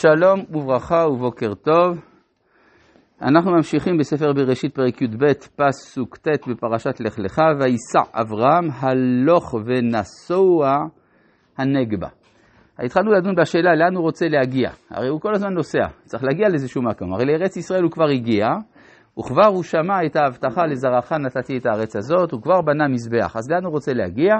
[0.00, 2.00] שלום וברכה ובוקר טוב.
[3.22, 5.24] אנחנו ממשיכים בספר בראשית פרק י"ב,
[5.56, 10.74] פסוק ט' בפרשת לך לך, וייסע אברהם הלוך ונסוע
[11.58, 12.08] הנגבה.
[12.78, 14.70] התחלנו לדון בשאלה לאן הוא רוצה להגיע.
[14.90, 17.14] הרי הוא כל הזמן נוסע, צריך להגיע לאיזשהו מקום.
[17.14, 18.46] הרי לארץ ישראל הוא כבר הגיע,
[19.18, 23.36] וכבר הוא שמע את ההבטחה לזרעך נתתי את הארץ הזאת, הוא כבר בנה מזבח.
[23.36, 24.34] אז לאן הוא רוצה להגיע?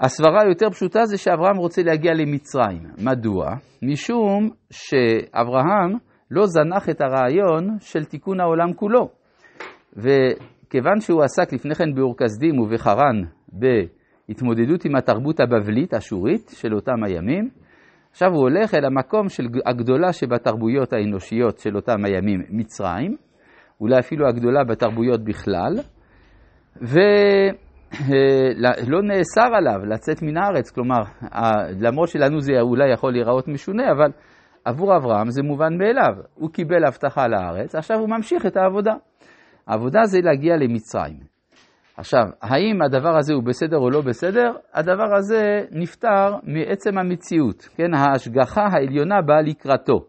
[0.00, 2.82] הסברה היותר פשוטה זה שאברהם רוצה להגיע למצרים.
[3.04, 3.46] מדוע?
[3.82, 5.98] משום שאברהם
[6.30, 9.08] לא זנח את הרעיון של תיקון העולם כולו.
[9.96, 17.04] וכיוון שהוא עסק לפני כן באור כסדים ובחרן בהתמודדות עם התרבות הבבלית, אשורית, של אותם
[17.06, 17.48] הימים,
[18.10, 23.16] עכשיו הוא הולך אל המקום של הגדולה שבתרבויות האנושיות של אותם הימים, מצרים,
[23.80, 25.76] אולי אפילו הגדולה בתרבויות בכלל,
[26.82, 26.98] ו...
[28.86, 31.02] לא נאסר עליו לצאת מן הארץ, כלומר,
[31.80, 34.10] למרות שלנו זה אולי יכול להיראות משונה, אבל
[34.64, 36.24] עבור אברהם זה מובן מאליו.
[36.34, 38.94] הוא קיבל הבטחה לארץ, עכשיו הוא ממשיך את העבודה.
[39.66, 41.30] העבודה זה להגיע למצרים.
[41.96, 44.52] עכשיו, האם הדבר הזה הוא בסדר או לא בסדר?
[44.74, 47.94] הדבר הזה נפטר מעצם המציאות, כן?
[47.94, 50.04] ההשגחה העליונה באה לקראתו.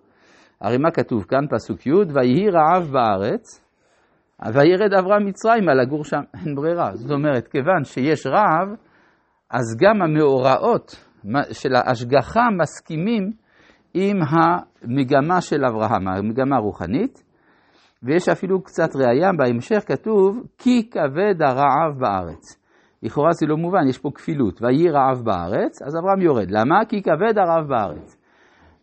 [0.62, 3.66] הרי מה כתוב כאן, פסוק י', ויהי רעב בארץ,
[4.54, 6.96] וירד אברהם מצרימה לגור שם, אין ברירה.
[6.96, 8.70] זאת אומרת, כיוון שיש רעב,
[9.50, 11.06] אז גם המאורעות
[11.52, 13.32] של ההשגחה מסכימים
[13.94, 17.24] עם המגמה של אברהם, המגמה הרוחנית,
[18.04, 22.58] ויש אפילו קצת ראייה בהמשך, כתוב, כי כבד הרעב בארץ.
[23.04, 26.52] לכאורה זה לא מובן, יש פה כפילות, ויהי רעב בארץ, אז אברהם יורד.
[26.52, 26.86] למה?
[26.90, 28.18] כי כבד הרעב בארץ.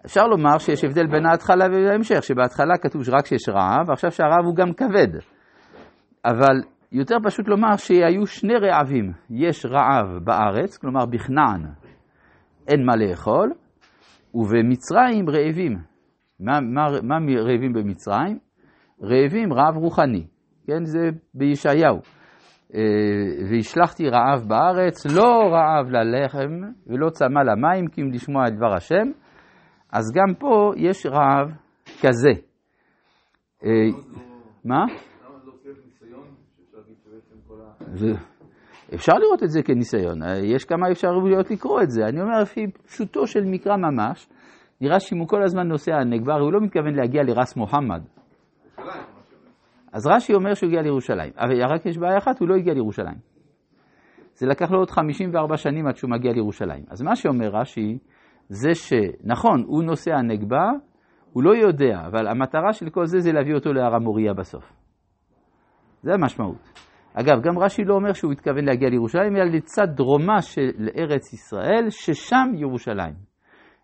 [0.06, 4.56] אפשר לומר שיש הבדל בין ההתחלה וההמשך, שבהתחלה כתוב שרק שיש רעב, ועכשיו שהרעב הוא
[4.56, 5.38] גם כבד.
[6.25, 11.67] אבל יותר פשוט לומר שהיו שני רעבים, יש רעב בארץ, כלומר בכנען
[12.69, 13.53] אין מה לאכול,
[14.35, 15.79] ובמצרים רעבים.
[16.41, 18.39] מה, מה, מה רעבים במצרים?
[19.03, 20.27] רעבים רעב רוחני,
[20.67, 21.99] כן, זה בישעיהו.
[22.75, 22.81] אה,
[23.51, 29.11] והשלחתי רעב בארץ, לא רעב ללחם ולא צמא למים, כי אם לשמוע את דבר השם,
[29.93, 31.51] אז גם פה יש רעב
[32.01, 32.41] כזה.
[33.65, 33.71] אה,
[34.65, 34.84] מה?
[38.94, 42.04] אפשר לראות את זה כניסיון, יש כמה אפשרויות לקרוא את זה.
[42.09, 44.28] אני אומר, לפי פשוטו של מקרא ממש,
[44.81, 48.03] נראה שאם הוא כל הזמן נוסע הנגבר, הוא לא מתכוון להגיע לרס מוחמד.
[49.93, 53.19] אז רש"י אומר שהוא הגיע לירושלים, אבל רק יש בעיה אחת, הוא לא הגיע לירושלים.
[54.34, 56.84] זה לקח לו עוד 54 שנים עד שהוא מגיע לירושלים.
[56.91, 57.98] אז מה שאומר רש"י,
[58.48, 60.71] זה שנכון, הוא נוסע הנגבה,
[61.32, 64.72] הוא לא יודע, אבל המטרה של כל זה זה להביא אותו להר המוריה בסוף.
[66.03, 66.88] זה המשמעות.
[67.21, 71.91] אגב, גם רש"י לא אומר שהוא התכוון להגיע לירושלים, אלא לצד דרומה של ארץ ישראל,
[71.91, 73.15] ששם ירושלים.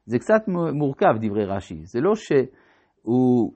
[0.06, 1.80] זה קצת מורכב, דברי רש"י.
[1.84, 3.52] זה לא שהוא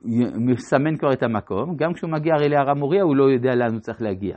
[0.47, 3.81] מסמן כבר את המקום, גם כשהוא מגיע הרי להר המוריה, הוא לא יודע לאן הוא
[3.81, 4.37] צריך להגיע.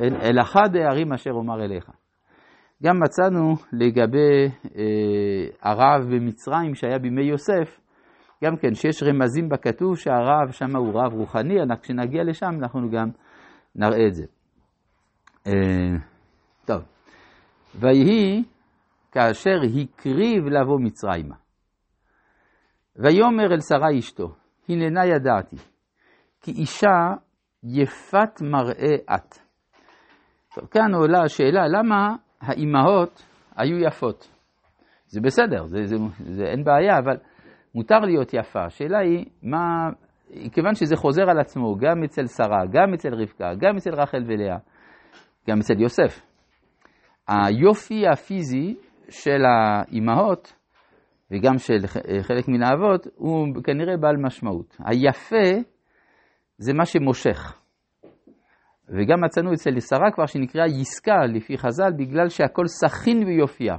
[0.00, 1.90] אל אחד הערים אשר אומר אליך.
[2.82, 7.80] גם מצאנו לגבי אה, הרב במצרים שהיה בימי יוסף,
[8.44, 13.08] גם כן, שיש רמזים בכתוב שהרב שם הוא רב רוחני, כשנגיע לשם אנחנו גם
[13.76, 14.35] נראה את זה.
[15.46, 15.96] אה,
[16.64, 16.82] טוב,
[17.74, 18.44] ויהי
[19.12, 21.34] כאשר הקריב לבוא מצרימה.
[22.96, 24.34] ויאמר אל שרה אשתו,
[24.68, 25.56] הננה ידעתי,
[26.40, 27.14] כי אישה
[27.64, 29.34] יפת מראה את.
[30.54, 33.22] טוב, כאן עולה השאלה, למה האימהות
[33.56, 34.30] היו יפות?
[35.06, 37.16] זה בסדר, זה, זה, זה, אין בעיה, אבל
[37.74, 38.64] מותר להיות יפה.
[38.64, 39.90] השאלה היא, מה,
[40.52, 44.56] כיוון שזה חוזר על עצמו גם אצל שרה, גם אצל רבקה, גם אצל רחל ולאה,
[45.50, 46.20] גם אצל יוסף.
[47.28, 48.76] היופי הפיזי
[49.08, 50.52] של האימהות
[51.30, 51.86] וגם של
[52.22, 54.76] חלק מן האבות הוא כנראה בעל משמעות.
[54.84, 55.60] היפה
[56.58, 57.60] זה מה שמושך.
[58.88, 63.76] וגם מצאנו אצל שרה כבר שנקראה יסקה לפי חז"ל בגלל שהכל סכין ויופייה.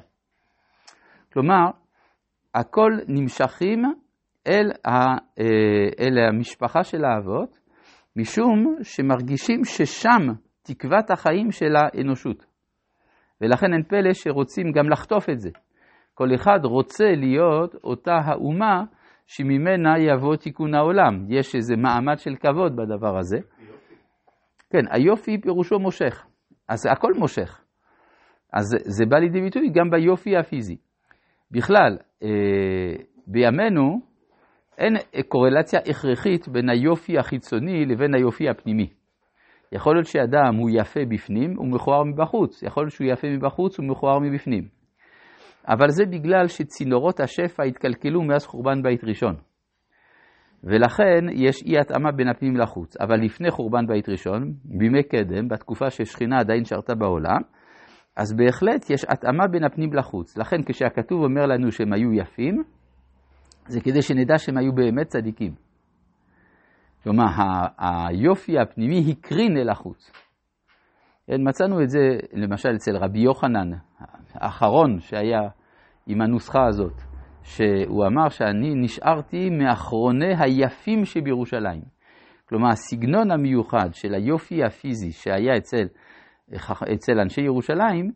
[1.33, 1.65] כלומר,
[2.55, 3.83] הכל נמשכים
[4.47, 4.91] אל, ה,
[5.39, 7.59] אה, אל המשפחה של האבות,
[8.15, 10.33] משום שמרגישים ששם
[10.67, 12.45] תקוות החיים של האנושות.
[13.41, 15.49] ולכן אין פלא שרוצים גם לחטוף את זה.
[16.13, 18.83] כל אחד רוצה להיות אותה האומה
[19.27, 21.25] שממנה יבוא תיקון העולם.
[21.29, 23.37] יש איזה מעמד של כבוד בדבר הזה.
[24.69, 26.25] כן, היופי פירושו מושך.
[26.69, 27.61] אז הכל מושך.
[28.53, 30.77] אז זה בא לידי ביטוי גם ביופי הפיזי.
[31.51, 34.01] בכלל, אה, בימינו
[34.77, 34.93] אין
[35.27, 38.89] קורלציה הכרחית בין היופי החיצוני לבין היופי הפנימי.
[39.71, 44.63] יכול להיות שאדם הוא יפה בפנים ומכוער מבחוץ, יכול להיות שהוא יפה מבחוץ ומכוער מבפנים.
[45.67, 49.35] אבל זה בגלל שצינורות השפע התקלקלו מאז חורבן בית ראשון.
[50.63, 52.97] ולכן יש אי התאמה בין הפנים לחוץ.
[53.01, 57.41] אבל לפני חורבן בית ראשון, בימי קדם, בתקופה ששכינה עדיין שרתה בעולם,
[58.15, 60.37] אז בהחלט יש התאמה בין הפנים לחוץ.
[60.37, 62.63] לכן כשהכתוב אומר לנו שהם היו יפים,
[63.67, 65.66] זה כדי שנדע שהם היו באמת צדיקים.
[67.07, 67.25] כלומר,
[67.77, 70.11] היופי הפנימי הקרין אל החוץ.
[71.27, 71.99] כן, מצאנו את זה
[72.33, 73.71] למשל אצל רבי יוחנן,
[74.33, 75.49] האחרון שהיה
[76.07, 77.01] עם הנוסחה הזאת,
[77.43, 81.81] שהוא אמר שאני נשארתי מאחרוני היפים שבירושלים.
[82.49, 85.85] כלומר, הסגנון המיוחד של היופי הפיזי שהיה אצל,
[86.93, 88.11] אצל אנשי ירושלים,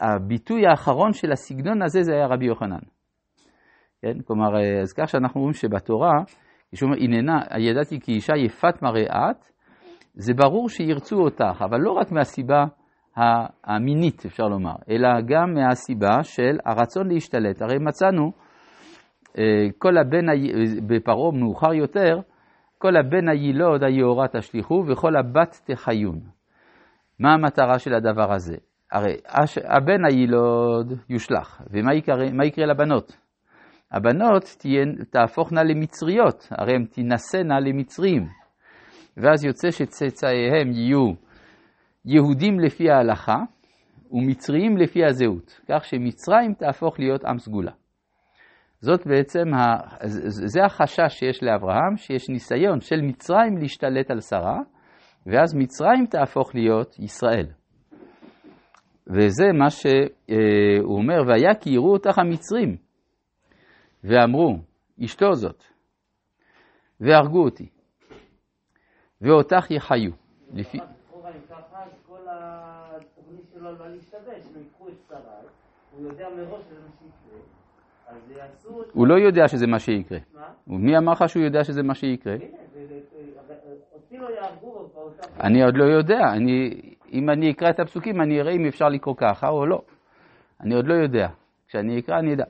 [0.00, 2.82] הביטוי האחרון של הסגנון הזה זה היה רבי יוחנן.
[4.02, 4.20] כן?
[4.24, 4.48] כלומר,
[4.82, 6.12] אז כך שאנחנו רואים שבתורה,
[6.74, 9.44] כשהוא אומר, הננה, ידעתי כי אישה יפת מראה את,
[10.14, 12.64] זה ברור שירצו אותך, אבל לא רק מהסיבה
[13.64, 17.62] המינית, אפשר לומר, אלא גם מהסיבה של הרצון להשתלט.
[17.62, 18.32] הרי מצאנו,
[19.38, 20.26] אה, כל הבן,
[20.86, 22.20] בפרעה מאוחר יותר,
[22.78, 26.20] כל הבן הילוד היהורה תשליכו וכל הבת תחיון.
[27.20, 28.56] מה המטרה של הדבר הזה?
[28.92, 29.16] הרי
[29.64, 33.25] הבן הילוד יושלך, ומה יקרה, יקרה לבנות?
[33.92, 34.44] הבנות
[35.10, 38.26] תהפוכנה למצריות, הרי הן תינשאנה למצרים.
[39.16, 41.12] ואז יוצא שצאצאיהם יהיו
[42.04, 43.36] יהודים לפי ההלכה
[44.10, 47.72] ומצריים לפי הזהות, כך שמצרים תהפוך להיות עם סגולה.
[48.80, 49.76] זאת בעצם, ה...
[50.46, 54.58] זה החשש שיש לאברהם, שיש ניסיון של מצרים להשתלט על שרה,
[55.26, 57.46] ואז מצרים תהפוך להיות ישראל.
[59.06, 62.76] וזה מה שהוא אומר, והיה כי יראו אותך המצרים,
[64.06, 64.58] ואמרו,
[65.04, 65.64] אשתו זאת,
[67.00, 67.68] והרגו אותי.
[69.20, 70.10] ואותך יחיו.
[70.52, 70.78] לפי...
[78.92, 80.18] הוא לא יודע שזה מה שיקרה.
[80.66, 82.34] מי אמר לך שהוא יודע שזה מה שיקרה?
[85.40, 86.20] אני עוד לא יודע.
[87.12, 89.82] אם אני אקרא את הפסוקים, אני אראה אם אפשר לקרוא ככה או לא.
[90.60, 91.28] אני עוד לא יודע.
[91.68, 92.44] כשאני אקרא, אני אדע.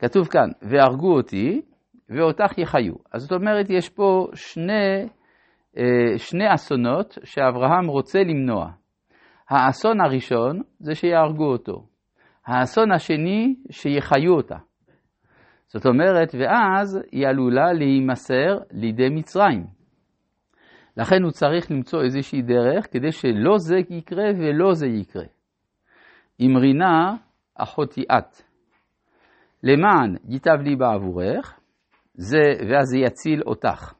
[0.00, 1.60] כתוב כאן, והרגו אותי,
[2.08, 2.94] ואותך יחיו.
[3.12, 5.08] אז זאת אומרת, יש פה שני
[5.78, 8.70] אה, שני אסונות שאברהם רוצה למנוע.
[9.50, 11.86] האסון הראשון זה שיהרגו אותו.
[12.46, 14.56] האסון השני, שיחיו אותה.
[15.66, 19.66] זאת אומרת, ואז היא עלולה להימסר לידי מצרים.
[20.96, 25.24] לכן הוא צריך למצוא איזושהי דרך כדי שלא זה יקרה ולא זה יקרה.
[26.42, 27.14] אמרינה
[27.54, 28.49] אחותי את.
[29.62, 31.60] למען ייטב לי בעבורך,
[32.14, 33.92] זה, ואז זה יציל אותך.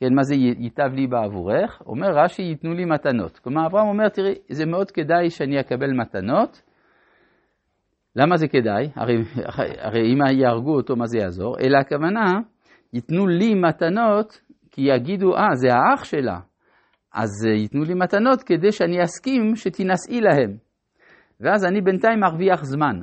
[0.00, 1.82] כן, מה זה ייטב לי בעבורך?
[1.86, 3.38] אומר רש"י, ייתנו לי מתנות.
[3.38, 6.62] כלומר, אברהם אומר, תראי, זה מאוד כדאי שאני אקבל מתנות.
[8.16, 8.90] למה זה כדאי?
[8.94, 9.16] הרי,
[9.78, 11.56] הרי אם יהרגו אותו, מה זה יעזור?
[11.60, 12.40] אלא הכוונה,
[12.92, 14.40] ייתנו לי מתנות,
[14.70, 16.38] כי יגידו, אה, זה האח שלה.
[17.14, 20.56] אז ייתנו לי מתנות כדי שאני אסכים שתינשאי להם.
[21.40, 23.00] ואז אני בינתיים ארוויח זמן.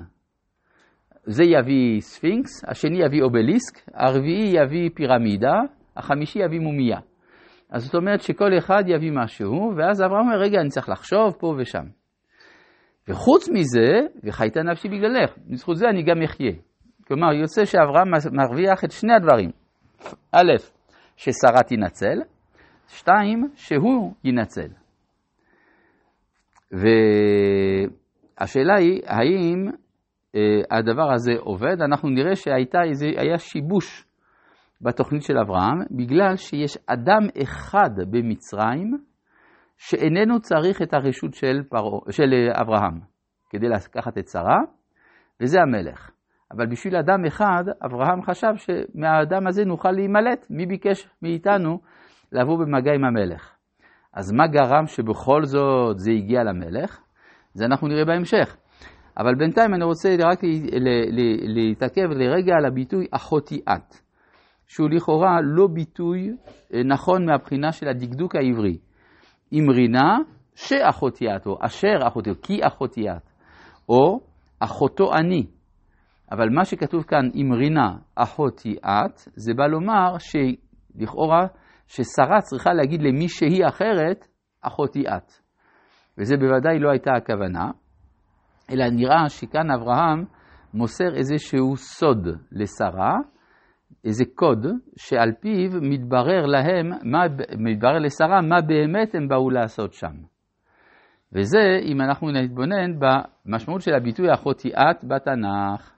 [1.26, 5.56] זה יביא ספינקס, השני יביא אובליסק, הרביעי יביא פירמידה,
[5.98, 7.00] החמישי יביא מומיה.
[7.70, 11.56] אז זאת אומרת שכל אחד יביא משהו, ואז אברהם אומר, רגע, אני צריך לחשוב פה
[11.58, 11.86] ושם.
[13.08, 16.52] וחוץ מזה, וחייתה נפשי בגללך, בזכות זה אני גם אחיה.
[17.08, 19.52] כלומר, יוצא שאברהם מרוויח את שני הדברים.
[20.32, 20.52] א',
[21.18, 22.22] ששרה תינצל,
[22.88, 24.68] שתיים, שהוא יינצל.
[28.40, 29.70] והשאלה היא, האם
[30.72, 31.82] הדבר הזה עובד?
[31.82, 34.06] אנחנו נראה שהיה שיבוש
[34.82, 38.98] בתוכנית של אברהם, בגלל שיש אדם אחד במצרים
[39.78, 43.00] שאיננו צריך את הרשות של, פרו, של אברהם
[43.50, 44.60] כדי לקחת את שרה,
[45.42, 46.12] וזה המלך.
[46.52, 50.48] אבל בשביל אדם אחד, אברהם חשב שמהאדם הזה נוכל להימלט.
[50.50, 51.80] מי ביקש מאיתנו
[52.32, 53.56] לבוא במגע עם המלך?
[54.14, 57.00] אז מה גרם שבכל זאת זה הגיע למלך?
[57.54, 58.58] זה אנחנו נראה בהמשך.
[59.18, 60.40] אבל בינתיים אני רוצה רק
[61.56, 63.96] להתעכב לרגע על הביטוי אחותי את.
[64.68, 66.30] שהוא לכאורה לא ביטוי
[66.74, 68.78] אה, נכון מהבחינה של הדקדוק העברי.
[69.54, 70.18] אמרינה
[70.56, 73.30] שאחותי את, או אשר אחותי, כי אחותי את,
[73.90, 74.20] או
[74.60, 75.48] אחותו אני.
[76.32, 81.48] אבל מה שכתוב כאן, אמרינה אחותי את, זה בא לומר שלכאורה,
[81.88, 84.28] ששרה צריכה להגיד למי שהיא אחרת,
[84.62, 85.32] אחותי את.
[86.18, 87.72] וזה בוודאי לא הייתה הכוונה,
[88.72, 90.26] אלא נראה שכאן אברהם
[90.74, 93.18] מוסר איזשהו סוד לשרה,
[94.06, 94.66] איזה קוד
[94.98, 97.24] שעל פיו מתברר להם, מה,
[97.58, 100.14] מתברר לשרה מה באמת הם באו לעשות שם.
[101.34, 105.93] וזה אם אנחנו נתבונן במשמעות של הביטוי אחותי את בתנ"ך.